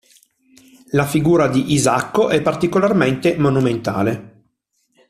La 0.93 1.05
figura 1.05 1.45
di 1.47 1.73
Isacco 1.73 2.29
è 2.29 2.41
particolarmente 2.41 3.37
monumentale. 3.37 4.47